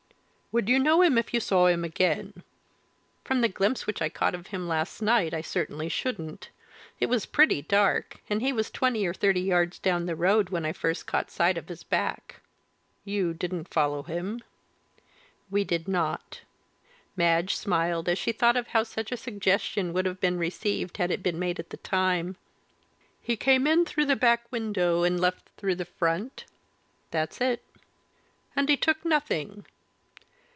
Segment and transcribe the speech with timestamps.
[0.53, 2.43] "Would you know him if you saw him again?"
[3.23, 6.49] "From the glimpse which I caught of him last night I certainly shouldn't.
[6.99, 10.65] It was pretty dark, and he was twenty or thirty yards down the road when
[10.65, 12.41] I first caught sight of his back."
[13.05, 14.41] "You didn't follow him?"
[15.49, 16.41] "We did not."
[17.15, 21.11] Madge smiled as she thought of how such a suggestion would have been received had
[21.11, 22.35] it been made at the time.
[23.21, 26.43] "He came in through the back window and left through the front?"
[27.09, 27.63] "That's it."
[28.53, 29.65] "And he took nothing?"